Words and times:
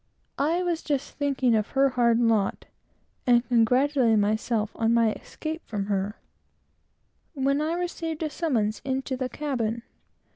I 0.39 0.63
was 0.63 0.81
just 0.81 1.13
thinking 1.17 1.53
of 1.55 1.67
her 1.69 1.89
hard 1.89 2.17
lot, 2.19 2.65
and 3.27 3.47
congratulating 3.47 4.19
myself 4.19 4.73
upon 4.73 4.95
my 4.95 5.11
escape 5.13 5.61
from 5.67 5.85
her, 5.85 6.19
when 7.35 7.61
I 7.61 7.73
received 7.75 8.23
a 8.23 8.29
summons 8.31 8.81
into 8.83 9.15
the 9.15 9.29
cabin. 9.29 9.83